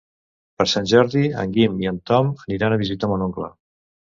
[0.61, 3.53] Per Sant Jordi en Guim i en Tom aniran a visitar mon oncle.